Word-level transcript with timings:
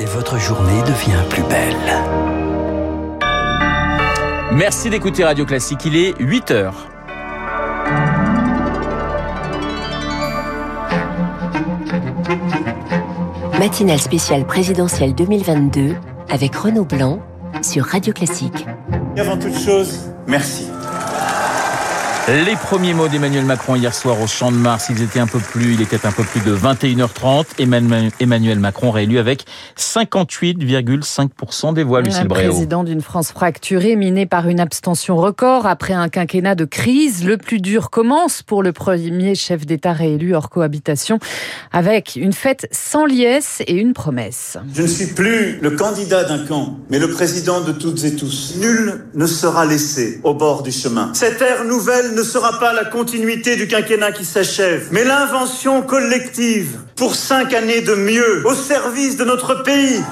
et 0.00 0.04
votre 0.04 0.38
journée 0.38 0.80
devient 0.82 1.22
plus 1.28 1.42
belle. 1.44 1.74
Merci 4.52 4.90
d'écouter 4.90 5.24
Radio 5.24 5.44
Classique, 5.44 5.84
il 5.84 5.96
est 5.96 6.14
8 6.18 6.50
heures. 6.50 6.88
Matinale 13.58 13.98
spéciale 13.98 14.46
présidentielle 14.46 15.14
2022 15.14 15.94
avec 16.30 16.54
Renaud 16.54 16.84
Blanc 16.84 17.20
sur 17.62 17.84
Radio 17.84 18.12
Classique. 18.12 18.66
Avant 19.16 19.36
toute 19.36 19.58
chose, 19.58 20.10
merci. 20.26 20.68
Les 22.28 22.56
premiers 22.56 22.92
mots 22.92 23.08
d'Emmanuel 23.08 23.46
Macron 23.46 23.74
hier 23.74 23.94
soir 23.94 24.20
au 24.20 24.26
Champ 24.26 24.52
de 24.52 24.56
Mars, 24.58 24.88
ils 24.90 25.00
étaient 25.00 25.18
un 25.18 25.26
peu 25.26 25.38
plus, 25.38 25.72
il 25.72 25.80
était 25.80 26.04
un 26.06 26.12
peu 26.12 26.22
plus 26.24 26.42
de 26.42 26.54
21h30. 26.54 27.46
Emmanuel 28.20 28.58
Macron 28.58 28.90
réélu 28.90 29.18
avec 29.18 29.46
58,5% 29.78 31.72
des 31.72 31.84
voix, 31.84 32.02
Lucille 32.02 32.28
Bréau. 32.28 32.50
président 32.50 32.84
d'une 32.84 33.00
France 33.00 33.32
fracturée, 33.32 33.96
minée 33.96 34.26
par 34.26 34.46
une 34.46 34.60
abstention 34.60 35.16
record 35.16 35.64
après 35.64 35.94
un 35.94 36.10
quinquennat 36.10 36.54
de 36.54 36.66
crise. 36.66 37.24
Le 37.24 37.38
plus 37.38 37.62
dur 37.62 37.88
commence 37.88 38.42
pour 38.42 38.62
le 38.62 38.72
premier 38.72 39.34
chef 39.34 39.64
d'État 39.64 39.94
réélu 39.94 40.34
hors 40.34 40.50
cohabitation 40.50 41.18
avec 41.72 42.16
une 42.16 42.34
fête 42.34 42.68
sans 42.72 43.06
liesse 43.06 43.62
et 43.66 43.72
une 43.72 43.94
promesse. 43.94 44.58
Je 44.74 44.82
ne 44.82 44.86
suis 44.86 45.06
plus 45.06 45.60
le 45.62 45.70
candidat 45.70 46.24
d'un 46.24 46.44
camp, 46.44 46.76
mais 46.90 46.98
le 46.98 47.08
président 47.08 47.62
de 47.62 47.72
toutes 47.72 48.04
et 48.04 48.14
tous. 48.16 48.56
Nul 48.60 49.06
ne 49.14 49.26
sera 49.26 49.64
laissé 49.64 50.20
au 50.24 50.34
bord 50.34 50.62
du 50.62 50.72
chemin. 50.72 51.10
Cette 51.14 51.40
ère 51.40 51.64
nouvelle 51.64 52.17
ne 52.18 52.24
sera 52.24 52.58
pas 52.58 52.72
la 52.72 52.84
continuité 52.84 53.54
du 53.54 53.68
quinquennat 53.68 54.10
qui 54.10 54.24
s'achève, 54.24 54.88
mais 54.90 55.04
l'invention 55.04 55.82
collective 55.82 56.80
pour 56.96 57.14
cinq 57.14 57.54
années 57.54 57.80
de 57.80 57.94
mieux 57.94 58.44
au 58.44 58.54
service 58.54 59.16
de 59.16 59.24
notre 59.24 59.62
pays. 59.62 60.02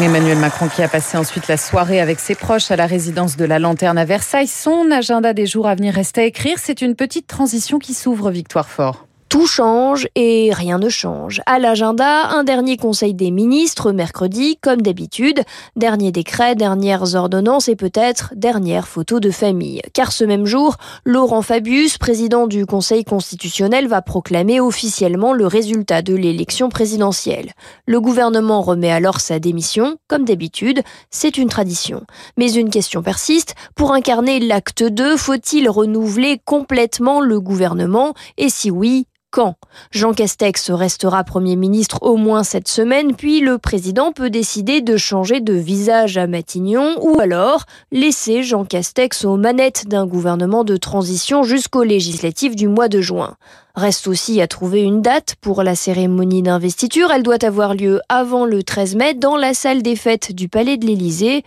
Emmanuel 0.00 0.38
Macron 0.38 0.68
qui 0.68 0.82
a 0.82 0.88
passé 0.88 1.18
ensuite 1.18 1.48
la 1.48 1.56
soirée 1.56 2.00
avec 2.00 2.20
ses 2.20 2.36
proches 2.36 2.70
à 2.70 2.76
la 2.76 2.86
résidence 2.86 3.36
de 3.36 3.44
la 3.44 3.58
Lanterne 3.58 3.98
à 3.98 4.04
Versailles. 4.04 4.46
Son 4.46 4.92
agenda 4.92 5.32
des 5.32 5.46
jours 5.46 5.66
à 5.66 5.74
venir 5.74 5.92
reste 5.92 6.18
à 6.18 6.22
écrire. 6.22 6.58
C'est 6.62 6.82
une 6.82 6.94
petite 6.94 7.26
transition 7.26 7.80
qui 7.80 7.92
s'ouvre, 7.92 8.30
Victoire 8.30 8.68
Fort. 8.68 9.09
Tout 9.30 9.46
change 9.46 10.08
et 10.16 10.50
rien 10.52 10.80
ne 10.80 10.88
change. 10.88 11.40
À 11.46 11.60
l'agenda, 11.60 12.30
un 12.30 12.42
dernier 12.42 12.76
conseil 12.76 13.14
des 13.14 13.30
ministres 13.30 13.92
mercredi, 13.92 14.58
comme 14.60 14.82
d'habitude. 14.82 15.44
Dernier 15.76 16.10
décret, 16.10 16.56
dernières 16.56 17.14
ordonnances 17.14 17.68
et 17.68 17.76
peut-être 17.76 18.32
dernière 18.34 18.88
photo 18.88 19.20
de 19.20 19.30
famille. 19.30 19.82
Car 19.94 20.10
ce 20.10 20.24
même 20.24 20.46
jour, 20.46 20.78
Laurent 21.04 21.42
Fabius, 21.42 21.96
président 21.96 22.48
du 22.48 22.66
Conseil 22.66 23.04
constitutionnel, 23.04 23.86
va 23.86 24.02
proclamer 24.02 24.58
officiellement 24.58 25.32
le 25.32 25.46
résultat 25.46 26.02
de 26.02 26.16
l'élection 26.16 26.68
présidentielle. 26.68 27.52
Le 27.86 28.00
gouvernement 28.00 28.62
remet 28.62 28.90
alors 28.90 29.20
sa 29.20 29.38
démission, 29.38 29.96
comme 30.08 30.24
d'habitude. 30.24 30.82
C'est 31.12 31.38
une 31.38 31.48
tradition. 31.48 32.04
Mais 32.36 32.52
une 32.52 32.68
question 32.68 33.00
persiste. 33.00 33.54
Pour 33.76 33.92
incarner 33.92 34.40
l'acte 34.40 34.82
2, 34.82 35.16
faut-il 35.16 35.70
renouveler 35.70 36.40
complètement 36.44 37.20
le 37.20 37.40
gouvernement? 37.40 38.14
Et 38.36 38.48
si 38.48 38.72
oui, 38.72 39.06
quand 39.30 39.54
Jean 39.92 40.12
Castex 40.12 40.70
restera 40.70 41.24
Premier 41.24 41.56
ministre 41.56 42.02
au 42.02 42.16
moins 42.16 42.42
cette 42.42 42.68
semaine, 42.68 43.14
puis 43.14 43.40
le 43.40 43.58
président 43.58 44.12
peut 44.12 44.30
décider 44.30 44.80
de 44.80 44.96
changer 44.96 45.40
de 45.40 45.54
visage 45.54 46.16
à 46.18 46.26
Matignon 46.26 46.96
ou 47.00 47.20
alors 47.20 47.64
laisser 47.92 48.42
Jean 48.42 48.64
Castex 48.64 49.24
aux 49.24 49.36
manettes 49.36 49.86
d'un 49.86 50.06
gouvernement 50.06 50.64
de 50.64 50.76
transition 50.76 51.42
jusqu'aux 51.42 51.84
législatives 51.84 52.56
du 52.56 52.68
mois 52.68 52.88
de 52.88 53.00
juin. 53.00 53.36
Reste 53.76 54.08
aussi 54.08 54.40
à 54.40 54.48
trouver 54.48 54.82
une 54.82 55.00
date 55.00 55.36
pour 55.40 55.62
la 55.62 55.76
cérémonie 55.76 56.42
d'investiture. 56.42 57.12
Elle 57.12 57.22
doit 57.22 57.44
avoir 57.44 57.74
lieu 57.74 58.00
avant 58.08 58.44
le 58.44 58.62
13 58.62 58.96
mai 58.96 59.14
dans 59.14 59.36
la 59.36 59.54
salle 59.54 59.82
des 59.82 59.96
fêtes 59.96 60.32
du 60.32 60.48
Palais 60.48 60.76
de 60.76 60.86
l'Élysée 60.86 61.44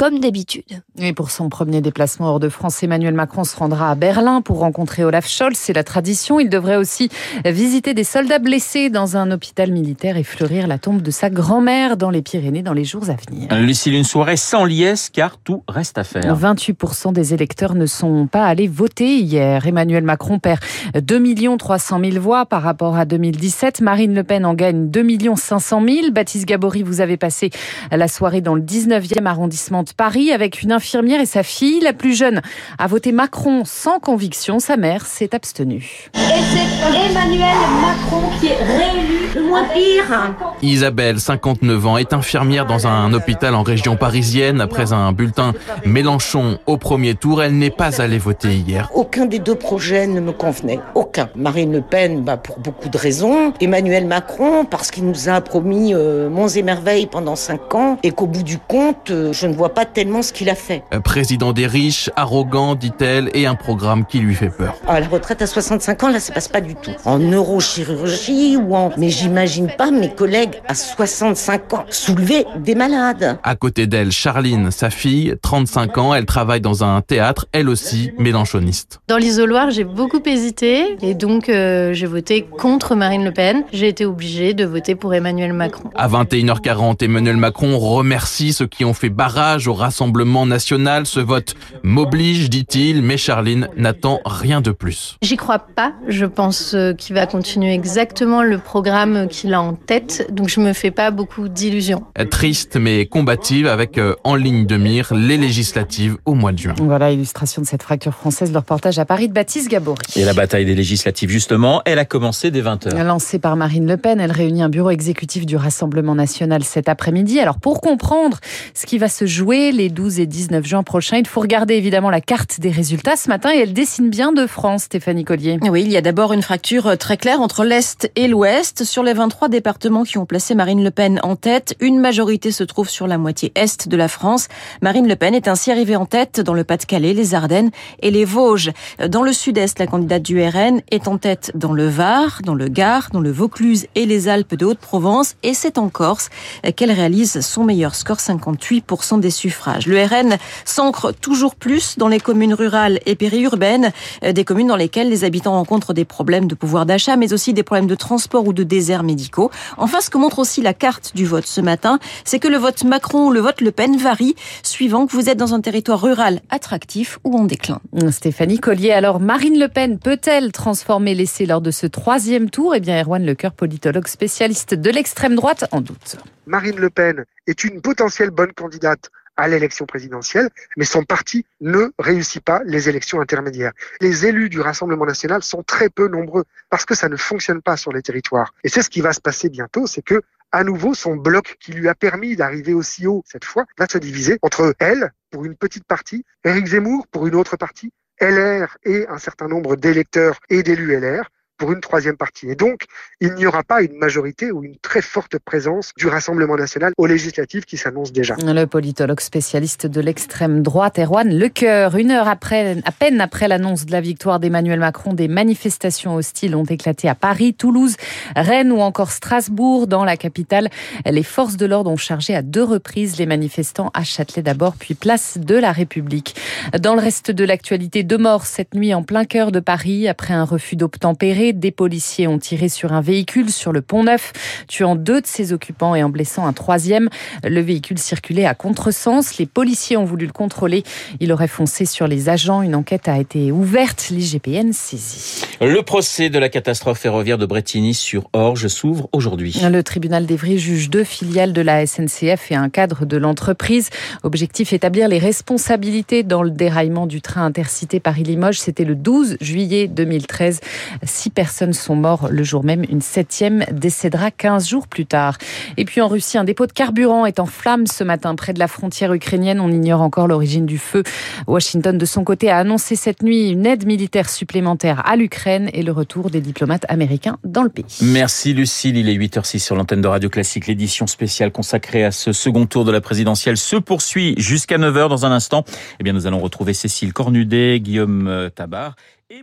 comme 0.00 0.18
d'habitude. 0.18 0.80
Et 0.98 1.12
pour 1.12 1.30
son 1.30 1.50
premier 1.50 1.82
déplacement 1.82 2.28
hors 2.28 2.40
de 2.40 2.48
France, 2.48 2.82
Emmanuel 2.82 3.12
Macron 3.12 3.44
se 3.44 3.54
rendra 3.54 3.90
à 3.90 3.94
Berlin 3.94 4.40
pour 4.40 4.60
rencontrer 4.60 5.04
Olaf 5.04 5.28
Scholz. 5.28 5.58
C'est 5.58 5.74
la 5.74 5.84
tradition. 5.84 6.40
Il 6.40 6.48
devrait 6.48 6.76
aussi 6.76 7.10
visiter 7.44 7.92
des 7.92 8.04
soldats 8.04 8.38
blessés 8.38 8.88
dans 8.88 9.18
un 9.18 9.30
hôpital 9.30 9.70
militaire 9.70 10.16
et 10.16 10.22
fleurir 10.22 10.68
la 10.68 10.78
tombe 10.78 11.02
de 11.02 11.10
sa 11.10 11.28
grand-mère 11.28 11.98
dans 11.98 12.08
les 12.08 12.22
Pyrénées 12.22 12.62
dans 12.62 12.72
les 12.72 12.86
jours 12.86 13.10
à 13.10 13.16
venir. 13.28 13.54
Lucille, 13.60 13.94
une 13.94 14.04
soirée 14.04 14.38
sans 14.38 14.64
liesse 14.64 15.10
car 15.10 15.36
tout 15.36 15.64
reste 15.68 15.98
à 15.98 16.04
faire. 16.04 16.34
28% 16.34 17.12
des 17.12 17.34
électeurs 17.34 17.74
ne 17.74 17.84
sont 17.84 18.26
pas 18.26 18.46
allés 18.46 18.68
voter 18.68 19.18
hier. 19.18 19.66
Emmanuel 19.66 20.04
Macron 20.04 20.38
perd 20.38 20.60
2 20.94 21.56
300 21.58 22.00
000 22.02 22.18
voix 22.18 22.46
par 22.46 22.62
rapport 22.62 22.96
à 22.96 23.04
2017. 23.04 23.82
Marine 23.82 24.14
Le 24.14 24.24
Pen 24.24 24.46
en 24.46 24.54
gagne 24.54 24.88
2 24.88 25.36
500 25.36 25.82
000. 25.86 26.10
Baptiste 26.10 26.46
Gabory, 26.46 26.84
vous 26.84 27.02
avez 27.02 27.18
passé 27.18 27.50
la 27.90 28.08
soirée 28.08 28.40
dans 28.40 28.54
le 28.54 28.62
19e 28.62 29.26
arrondissement 29.26 29.84
Paris 29.92 30.32
avec 30.32 30.62
une 30.62 30.72
infirmière 30.72 31.20
et 31.20 31.26
sa 31.26 31.42
fille. 31.42 31.80
La 31.80 31.92
plus 31.92 32.16
jeune 32.16 32.40
a 32.78 32.86
voté 32.86 33.12
Macron 33.12 33.62
sans 33.64 33.98
conviction. 33.98 34.58
Sa 34.58 34.76
mère 34.76 35.06
s'est 35.06 35.34
abstenue. 35.34 36.10
Et 36.14 36.18
c'est 36.18 37.10
Emmanuel 37.10 37.56
Macron 37.80 38.22
qui 38.40 38.48
est 38.48 38.62
réélu 38.64 39.20
le 39.34 39.42
moins 39.42 39.64
pire. 39.64 40.34
Isabelle, 40.62 41.20
59 41.20 41.86
ans, 41.86 41.96
est 41.96 42.12
infirmière 42.12 42.66
dans 42.66 42.86
un 42.86 43.12
hôpital 43.12 43.54
en 43.54 43.62
région 43.62 43.96
parisienne. 43.96 44.60
Après 44.60 44.92
un 44.92 45.12
bulletin 45.12 45.52
Mélenchon 45.84 46.58
au 46.66 46.76
premier 46.76 47.14
tour, 47.14 47.42
elle 47.42 47.56
n'est 47.56 47.70
pas 47.70 48.00
allée 48.00 48.18
voter 48.18 48.54
hier. 48.54 48.90
Aucun 48.94 49.26
des 49.26 49.38
deux 49.38 49.54
projets 49.54 50.06
ne 50.06 50.20
me 50.20 50.32
convenait. 50.32 50.80
Aucun. 50.94 51.28
Marine 51.34 51.72
Le 51.72 51.80
Pen, 51.80 52.22
bah, 52.22 52.36
pour 52.36 52.58
beaucoup 52.58 52.88
de 52.88 52.98
raisons. 52.98 53.52
Emmanuel 53.60 54.06
Macron, 54.06 54.64
parce 54.64 54.90
qu'il 54.90 55.04
nous 55.04 55.28
a 55.28 55.40
promis 55.40 55.94
euh, 55.94 56.28
monts 56.28 56.48
et 56.48 56.62
merveilles 56.62 57.06
pendant 57.06 57.36
cinq 57.36 57.74
ans 57.74 57.98
et 58.02 58.10
qu'au 58.10 58.26
bout 58.26 58.42
du 58.42 58.58
compte, 58.58 59.10
euh, 59.10 59.32
je 59.32 59.46
ne 59.46 59.54
vois 59.54 59.74
pas 59.74 59.79
tellement 59.84 60.22
ce 60.22 60.32
qu'il 60.32 60.48
a 60.50 60.54
fait. 60.54 60.82
Président 61.04 61.52
des 61.52 61.66
riches, 61.66 62.10
arrogant, 62.16 62.74
dit-elle, 62.74 63.30
et 63.34 63.46
un 63.46 63.54
programme 63.54 64.04
qui 64.04 64.18
lui 64.18 64.34
fait 64.34 64.50
peur. 64.50 64.74
À 64.88 65.00
la 65.00 65.08
retraite 65.08 65.42
à 65.42 65.46
65 65.46 66.04
ans, 66.04 66.08
là, 66.08 66.20
ça 66.20 66.32
passe 66.32 66.48
pas 66.48 66.60
du 66.60 66.74
tout. 66.74 66.92
En 67.04 67.18
neurochirurgie 67.18 68.56
ou 68.56 68.74
en... 68.74 68.90
Mais 68.96 69.10
j'imagine 69.10 69.70
pas 69.76 69.90
mes 69.90 70.12
collègues 70.12 70.60
à 70.68 70.74
65 70.74 71.72
ans 71.74 71.84
soulever 71.90 72.44
des 72.58 72.74
malades. 72.74 73.38
À 73.42 73.54
côté 73.54 73.86
d'elle, 73.86 74.12
Charline, 74.12 74.70
sa 74.70 74.90
fille, 74.90 75.34
35 75.42 75.98
ans, 75.98 76.14
elle 76.14 76.26
travaille 76.26 76.60
dans 76.60 76.84
un 76.84 77.00
théâtre, 77.00 77.46
elle 77.52 77.68
aussi 77.68 78.12
mélanchoniste. 78.18 79.00
Dans 79.08 79.16
l'isoloir, 79.16 79.70
j'ai 79.70 79.84
beaucoup 79.84 80.20
hésité 80.24 80.96
et 81.02 81.14
donc 81.14 81.48
euh, 81.48 81.92
j'ai 81.92 82.06
voté 82.06 82.42
contre 82.42 82.94
Marine 82.94 83.24
Le 83.24 83.32
Pen. 83.32 83.64
J'ai 83.72 83.88
été 83.88 84.04
obligée 84.04 84.54
de 84.54 84.64
voter 84.64 84.94
pour 84.94 85.14
Emmanuel 85.14 85.52
Macron. 85.52 85.90
À 85.94 86.08
21h40, 86.08 87.04
Emmanuel 87.04 87.36
Macron 87.36 87.78
remercie 87.78 88.52
ceux 88.52 88.66
qui 88.66 88.84
ont 88.84 88.94
fait 88.94 89.08
barrage 89.08 89.68
au 89.70 89.74
Rassemblement 89.74 90.46
national. 90.46 91.06
Ce 91.06 91.20
vote 91.20 91.54
m'oblige, 91.82 92.50
dit-il, 92.50 93.02
mais 93.02 93.16
Charline 93.16 93.68
n'attend 93.76 94.20
rien 94.24 94.60
de 94.60 94.72
plus. 94.72 95.16
J'y 95.22 95.36
crois 95.36 95.60
pas. 95.60 95.92
Je 96.08 96.26
pense 96.26 96.74
euh, 96.74 96.92
qu'il 96.92 97.14
va 97.14 97.26
continuer 97.26 97.72
exactement 97.72 98.42
le 98.42 98.58
programme 98.58 99.28
qu'il 99.28 99.54
a 99.54 99.62
en 99.62 99.74
tête, 99.74 100.26
donc 100.30 100.48
je 100.48 100.60
me 100.60 100.72
fais 100.72 100.90
pas 100.90 101.10
beaucoup 101.10 101.48
d'illusions. 101.48 102.04
Triste 102.30 102.76
mais 102.76 103.06
combative 103.06 103.66
avec 103.66 103.96
euh, 103.98 104.14
en 104.24 104.34
ligne 104.34 104.66
de 104.66 104.76
mire 104.76 105.14
les 105.14 105.36
législatives 105.36 106.16
au 106.24 106.34
mois 106.34 106.52
de 106.52 106.58
juin. 106.58 106.74
Voilà, 106.80 107.12
illustration 107.12 107.62
de 107.62 107.66
cette 107.66 107.82
fracture 107.82 108.14
française, 108.14 108.52
le 108.52 108.58
reportage 108.58 108.98
à 108.98 109.04
Paris 109.04 109.28
de 109.28 109.32
Baptiste 109.32 109.70
Gabory. 109.70 110.02
Et 110.16 110.24
la 110.24 110.34
bataille 110.34 110.64
des 110.64 110.74
législatives, 110.74 111.30
justement, 111.30 111.82
elle 111.84 111.98
a 111.98 112.04
commencé 112.04 112.50
dès 112.50 112.62
20h. 112.62 113.00
Lancée 113.02 113.38
par 113.38 113.56
Marine 113.56 113.86
Le 113.86 113.96
Pen, 113.96 114.20
elle 114.20 114.32
réunit 114.32 114.62
un 114.62 114.68
bureau 114.68 114.90
exécutif 114.90 115.46
du 115.46 115.56
Rassemblement 115.56 116.14
national 116.14 116.64
cet 116.64 116.88
après-midi. 116.88 117.40
Alors 117.40 117.58
pour 117.58 117.80
comprendre 117.80 118.38
ce 118.74 118.86
qui 118.86 118.98
va 118.98 119.08
se 119.08 119.26
jouer 119.26 119.49
les 119.50 119.88
12 119.88 120.20
et 120.20 120.26
19 120.26 120.64
juin 120.64 120.82
prochains, 120.84 121.16
il 121.16 121.26
faut 121.26 121.40
regarder 121.40 121.74
évidemment 121.74 122.10
la 122.10 122.20
carte 122.20 122.60
des 122.60 122.70
résultats 122.70 123.16
ce 123.16 123.28
matin 123.28 123.50
et 123.52 123.58
elle 123.58 123.72
dessine 123.72 124.08
bien 124.08 124.32
de 124.32 124.46
France, 124.46 124.84
Stéphanie 124.84 125.24
Collier. 125.24 125.58
Oui, 125.62 125.82
il 125.82 125.90
y 125.90 125.96
a 125.96 126.00
d'abord 126.00 126.32
une 126.32 126.42
fracture 126.42 126.96
très 126.96 127.16
claire 127.16 127.40
entre 127.40 127.64
l'Est 127.64 128.10
et 128.14 128.28
l'Ouest. 128.28 128.84
Sur 128.84 129.02
les 129.02 129.12
23 129.12 129.48
départements 129.48 130.04
qui 130.04 130.18
ont 130.18 130.26
placé 130.26 130.54
Marine 130.54 130.84
Le 130.84 130.92
Pen 130.92 131.18
en 131.24 131.34
tête, 131.34 131.74
une 131.80 131.98
majorité 131.98 132.52
se 132.52 132.62
trouve 132.62 132.88
sur 132.88 133.08
la 133.08 133.18
moitié 133.18 133.50
Est 133.56 133.88
de 133.88 133.96
la 133.96 134.06
France. 134.06 134.46
Marine 134.82 135.08
Le 135.08 135.16
Pen 135.16 135.34
est 135.34 135.48
ainsi 135.48 135.72
arrivée 135.72 135.96
en 135.96 136.06
tête 136.06 136.40
dans 136.40 136.54
le 136.54 136.62
Pas-de-Calais, 136.62 137.12
les 137.12 137.34
Ardennes 137.34 137.70
et 138.02 138.12
les 138.12 138.24
Vosges. 138.24 138.70
Dans 139.08 139.22
le 139.22 139.32
Sud-Est, 139.32 139.80
la 139.80 139.88
candidate 139.88 140.22
du 140.22 140.40
RN 140.40 140.80
est 140.92 141.08
en 141.08 141.18
tête 141.18 141.50
dans 141.56 141.72
le 141.72 141.88
Var, 141.88 142.40
dans 142.44 142.54
le 142.54 142.68
Gard, 142.68 143.08
dans 143.12 143.20
le 143.20 143.32
Vaucluse 143.32 143.88
et 143.96 144.06
les 144.06 144.28
Alpes 144.28 144.54
de 144.54 144.64
Haute-Provence. 144.64 145.34
Et 145.42 145.54
c'est 145.54 145.76
en 145.76 145.88
Corse 145.88 146.30
qu'elle 146.76 146.92
réalise 146.92 147.40
son 147.40 147.64
meilleur 147.64 147.96
score, 147.96 148.18
58% 148.18 149.18
des 149.18 149.39
suffrage. 149.40 149.86
Le 149.86 150.02
RN 150.02 150.36
s'ancre 150.64 151.12
toujours 151.12 151.54
plus 151.54 151.96
dans 151.96 152.08
les 152.08 152.20
communes 152.20 152.52
rurales 152.52 153.00
et 153.06 153.14
périurbaines, 153.14 153.92
euh, 154.22 154.32
des 154.32 154.44
communes 154.44 154.68
dans 154.68 154.76
lesquelles 154.76 155.08
les 155.08 155.24
habitants 155.24 155.52
rencontrent 155.52 155.94
des 155.94 156.04
problèmes 156.04 156.46
de 156.46 156.54
pouvoir 156.54 156.84
d'achat, 156.84 157.16
mais 157.16 157.32
aussi 157.32 157.54
des 157.54 157.62
problèmes 157.62 157.86
de 157.86 157.94
transport 157.94 158.46
ou 158.46 158.52
de 158.52 158.62
déserts 158.62 159.02
médicaux. 159.02 159.50
Enfin, 159.78 160.00
ce 160.00 160.10
que 160.10 160.18
montre 160.18 160.38
aussi 160.38 160.60
la 160.60 160.74
carte 160.74 161.12
du 161.14 161.24
vote 161.24 161.46
ce 161.46 161.60
matin, 161.60 161.98
c'est 162.24 162.38
que 162.38 162.48
le 162.48 162.58
vote 162.58 162.84
Macron 162.84 163.28
ou 163.28 163.32
le 163.32 163.40
vote 163.40 163.60
Le 163.62 163.72
Pen 163.72 163.96
varie 163.96 164.34
suivant 164.62 165.06
que 165.06 165.12
vous 165.12 165.28
êtes 165.30 165.38
dans 165.38 165.54
un 165.54 165.60
territoire 165.60 166.00
rural 166.02 166.40
attractif 166.50 167.18
ou 167.24 167.36
en 167.36 167.44
déclin. 167.44 167.80
Stéphanie 168.10 168.58
Collier, 168.58 168.92
alors 168.92 169.20
Marine 169.20 169.58
Le 169.58 169.68
Pen 169.68 169.98
peut-elle 169.98 170.52
transformer 170.52 171.14
l'essai 171.14 171.46
lors 171.46 171.62
de 171.62 171.70
ce 171.70 171.86
troisième 171.86 172.50
tour? 172.50 172.74
Eh 172.74 172.80
bien, 172.80 173.00
Erwan 173.00 173.24
Lecoeur, 173.24 173.52
politologue 173.52 174.06
spécialiste 174.06 174.74
de 174.74 174.90
l'extrême 174.90 175.34
droite, 175.34 175.64
en 175.72 175.80
doute. 175.80 176.16
Marine 176.46 176.76
Le 176.76 176.90
Pen 176.90 177.24
est 177.46 177.64
une 177.64 177.80
potentielle 177.80 178.30
bonne 178.30 178.52
candidate 178.52 179.10
à 179.36 179.48
l'élection 179.48 179.86
présidentielle, 179.86 180.50
mais 180.76 180.84
son 180.84 181.04
parti 181.04 181.46
ne 181.60 181.90
réussit 181.98 182.42
pas 182.44 182.60
les 182.64 182.88
élections 182.88 183.20
intermédiaires. 183.20 183.72
Les 184.00 184.26
élus 184.26 184.50
du 184.50 184.60
Rassemblement 184.60 185.06
national 185.06 185.42
sont 185.42 185.62
très 185.62 185.88
peu 185.88 186.08
nombreux 186.08 186.44
parce 186.68 186.84
que 186.84 186.94
ça 186.94 187.08
ne 187.08 187.16
fonctionne 187.16 187.62
pas 187.62 187.76
sur 187.76 187.92
les 187.92 188.02
territoires. 188.02 188.52
Et 188.64 188.68
c'est 188.68 188.82
ce 188.82 188.90
qui 188.90 189.00
va 189.00 189.12
se 189.12 189.20
passer 189.20 189.48
bientôt, 189.48 189.86
c'est 189.86 190.02
que 190.02 190.22
à 190.52 190.64
nouveau 190.64 190.94
son 190.94 191.16
bloc 191.16 191.56
qui 191.60 191.72
lui 191.72 191.88
a 191.88 191.94
permis 191.94 192.36
d'arriver 192.36 192.74
aussi 192.74 193.06
haut 193.06 193.22
cette 193.24 193.44
fois 193.44 193.66
va 193.78 193.86
se 193.86 193.98
diviser 193.98 194.38
entre 194.42 194.74
elle 194.78 195.12
pour 195.30 195.44
une 195.44 195.56
petite 195.56 195.84
partie, 195.84 196.24
Éric 196.44 196.66
Zemmour 196.66 197.06
pour 197.06 197.26
une 197.26 197.36
autre 197.36 197.56
partie, 197.56 197.92
LR 198.20 198.76
et 198.84 199.06
un 199.08 199.18
certain 199.18 199.48
nombre 199.48 199.76
d'électeurs 199.76 200.38
et 200.50 200.62
d'élus 200.62 200.98
LR 200.98 201.30
pour 201.60 201.72
une 201.72 201.80
troisième 201.80 202.16
partie. 202.16 202.50
Et 202.50 202.54
donc, 202.54 202.84
il 203.20 203.34
n'y 203.34 203.46
aura 203.46 203.62
pas 203.62 203.82
une 203.82 203.96
majorité 203.98 204.50
ou 204.50 204.64
une 204.64 204.76
très 204.76 205.02
forte 205.02 205.38
présence 205.38 205.92
du 205.98 206.06
Rassemblement 206.06 206.56
national 206.56 206.92
aux 206.96 207.06
législatives 207.06 207.66
qui 207.66 207.76
s'annoncent 207.76 208.12
déjà. 208.12 208.34
Le 208.42 208.64
politologue 208.64 209.20
spécialiste 209.20 209.86
de 209.86 210.00
l'extrême 210.00 210.62
droite, 210.62 210.98
Erwan 210.98 211.28
Lecoeur. 211.28 211.96
Une 211.96 212.12
heure 212.12 212.28
après, 212.28 212.78
à 212.86 212.92
peine 212.92 213.20
après 213.20 213.46
l'annonce 213.46 213.84
de 213.84 213.92
la 213.92 214.00
victoire 214.00 214.40
d'Emmanuel 214.40 214.80
Macron, 214.80 215.12
des 215.12 215.28
manifestations 215.28 216.14
hostiles 216.14 216.56
ont 216.56 216.64
éclaté 216.64 217.10
à 217.10 217.14
Paris, 217.14 217.52
Toulouse, 217.52 217.96
Rennes 218.34 218.72
ou 218.72 218.80
encore 218.80 219.10
Strasbourg. 219.10 219.86
Dans 219.86 220.06
la 220.06 220.16
capitale, 220.16 220.70
les 221.04 221.22
forces 221.22 221.58
de 221.58 221.66
l'ordre 221.66 221.90
ont 221.90 221.98
chargé 221.98 222.34
à 222.34 222.40
deux 222.40 222.64
reprises 222.64 223.18
les 223.18 223.26
manifestants 223.26 223.90
à 223.92 224.02
Châtelet 224.02 224.42
d'abord, 224.42 224.76
puis 224.78 224.94
place 224.94 225.36
de 225.36 225.56
la 225.56 225.72
République. 225.72 226.36
Dans 226.80 226.94
le 226.94 227.02
reste 227.02 227.30
de 227.30 227.44
l'actualité, 227.44 228.02
deux 228.02 228.16
morts 228.16 228.46
cette 228.46 228.74
nuit 228.74 228.94
en 228.94 229.02
plein 229.02 229.26
cœur 229.26 229.52
de 229.52 229.60
Paris 229.60 230.08
après 230.08 230.32
un 230.32 230.44
refus 230.44 230.76
d'obtempérer 230.76 231.49
des 231.58 231.70
policiers 231.70 232.26
ont 232.26 232.38
tiré 232.38 232.68
sur 232.68 232.92
un 232.92 233.00
véhicule 233.00 233.50
sur 233.50 233.72
le 233.72 233.82
pont 233.82 234.04
Neuf, 234.04 234.32
tuant 234.68 234.96
deux 234.96 235.20
de 235.20 235.26
ses 235.26 235.52
occupants 235.52 235.94
et 235.94 236.02
en 236.02 236.08
blessant 236.08 236.46
un 236.46 236.52
troisième. 236.52 237.08
Le 237.44 237.60
véhicule 237.60 237.98
circulait 237.98 238.46
à 238.46 238.54
contresens. 238.54 239.38
Les 239.38 239.46
policiers 239.46 239.96
ont 239.96 240.04
voulu 240.04 240.26
le 240.26 240.32
contrôler. 240.32 240.84
Il 241.20 241.32
aurait 241.32 241.48
foncé 241.48 241.84
sur 241.84 242.06
les 242.06 242.28
agents. 242.28 242.62
Une 242.62 242.74
enquête 242.74 243.08
a 243.08 243.18
été 243.18 243.52
ouverte. 243.52 244.08
L'IGPN 244.10 244.72
saisie. 244.72 245.42
Le 245.60 245.82
procès 245.82 246.30
de 246.30 246.38
la 246.38 246.48
catastrophe 246.48 247.00
ferroviaire 247.00 247.38
de 247.38 247.46
Bretigny 247.46 247.94
sur 247.94 248.28
Orge 248.32 248.68
s'ouvre 248.68 249.08
aujourd'hui. 249.12 249.60
Le 249.62 249.82
tribunal 249.82 250.26
d'Evry 250.26 250.58
juge 250.58 250.90
deux 250.90 251.04
filiales 251.04 251.52
de 251.52 251.60
la 251.60 251.86
SNCF 251.86 252.50
et 252.50 252.54
un 252.54 252.68
cadre 252.68 253.04
de 253.04 253.16
l'entreprise. 253.16 253.90
Objectif 254.22 254.72
établir 254.72 255.08
les 255.08 255.18
responsabilités 255.18 256.22
dans 256.22 256.42
le 256.42 256.50
déraillement 256.50 257.06
du 257.06 257.20
train 257.20 257.44
intercité 257.44 258.00
Paris-Limoges. 258.00 258.58
C'était 258.58 258.84
le 258.84 258.94
12 258.94 259.36
juillet 259.40 259.88
2013. 259.88 260.60
Six 261.04 261.30
personnes 261.40 261.72
sont 261.72 261.96
mortes 261.96 262.30
le 262.30 262.44
jour 262.44 262.64
même. 262.64 262.84
Une 262.90 263.00
septième 263.00 263.64
décédera 263.72 264.30
15 264.30 264.68
jours 264.68 264.86
plus 264.86 265.06
tard. 265.06 265.38
Et 265.78 265.86
puis 265.86 266.02
en 266.02 266.08
Russie, 266.08 266.36
un 266.36 266.44
dépôt 266.44 266.66
de 266.66 266.72
carburant 266.72 267.24
est 267.24 267.40
en 267.40 267.46
flammes 267.46 267.86
ce 267.86 268.04
matin 268.04 268.34
près 268.34 268.52
de 268.52 268.58
la 268.58 268.68
frontière 268.68 269.14
ukrainienne. 269.14 269.58
On 269.58 269.72
ignore 269.72 270.02
encore 270.02 270.28
l'origine 270.28 270.66
du 270.66 270.76
feu. 270.76 271.02
Washington, 271.46 271.96
de 271.96 272.04
son 272.04 272.24
côté, 272.24 272.50
a 272.50 272.58
annoncé 272.58 272.94
cette 272.94 273.22
nuit 273.22 273.48
une 273.48 273.64
aide 273.64 273.86
militaire 273.86 274.28
supplémentaire 274.28 275.02
à 275.06 275.16
l'Ukraine 275.16 275.70
et 275.72 275.82
le 275.82 275.92
retour 275.92 276.28
des 276.28 276.42
diplomates 276.42 276.84
américains 276.90 277.38
dans 277.42 277.62
le 277.62 277.70
pays. 277.70 278.00
Merci 278.02 278.52
Lucille. 278.52 278.98
Il 278.98 279.08
est 279.08 279.16
8h06 279.16 279.60
sur 279.60 279.76
l'antenne 279.76 280.02
de 280.02 280.08
Radio 280.08 280.28
Classique. 280.28 280.66
L'édition 280.66 281.06
spéciale 281.06 281.52
consacrée 281.52 282.04
à 282.04 282.10
ce 282.10 282.34
second 282.34 282.66
tour 282.66 282.84
de 282.84 282.92
la 282.92 283.00
présidentielle 283.00 283.56
se 283.56 283.76
poursuit 283.76 284.34
jusqu'à 284.36 284.76
9h 284.76 285.08
dans 285.08 285.24
un 285.24 285.32
instant. 285.32 285.64
Eh 286.00 286.04
bien, 286.04 286.12
nous 286.12 286.26
allons 286.26 286.40
retrouver 286.40 286.74
Cécile 286.74 287.14
Cornudet, 287.14 287.80
Guillaume 287.80 288.28
euh, 288.28 288.50
Tabar 288.50 288.94
et 289.30 289.42